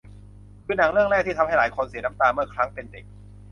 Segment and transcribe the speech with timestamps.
[0.65, 3.05] คือหนังเรื่องแรกที่ทำให้หลายคนเสียน้ำตาเมื่อครั้งเป็นเด็ก